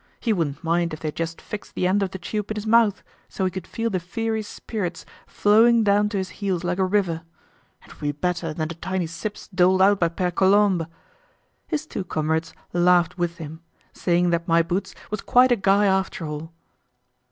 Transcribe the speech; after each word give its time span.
He 0.19 0.33
wouldn't 0.33 0.63
mind 0.63 0.93
if 0.95 0.99
they 1.01 1.11
just 1.11 1.39
fixed 1.39 1.75
the 1.75 1.85
end 1.85 2.01
of 2.01 2.09
the 2.09 2.17
tube 2.17 2.49
in 2.49 2.55
his 2.57 2.65
mouth, 2.65 3.03
so 3.29 3.45
he 3.45 3.51
could 3.51 3.67
feel 3.67 3.91
the 3.91 3.99
fiery 3.99 4.41
spirits 4.41 5.05
flowing 5.27 5.83
down 5.83 6.09
to 6.09 6.17
his 6.17 6.29
heels 6.41 6.63
like 6.63 6.79
a 6.79 6.83
river. 6.83 7.21
It 7.85 7.93
would 7.93 7.99
be 8.01 8.11
better 8.11 8.51
than 8.51 8.67
the 8.69 8.73
tiny 8.73 9.05
sips 9.05 9.47
doled 9.49 9.79
out 9.79 9.99
by 9.99 10.09
Pere 10.09 10.31
Colombe! 10.31 10.87
His 11.67 11.85
two 11.85 12.03
comrades 12.03 12.51
laughed 12.73 13.19
with 13.19 13.37
him, 13.37 13.61
saying 13.93 14.31
that 14.31 14.47
My 14.47 14.63
Boots 14.63 14.95
was 15.11 15.21
quite 15.21 15.51
a 15.51 15.55
guy 15.55 15.85
after 15.85 16.25
all. 16.25 16.51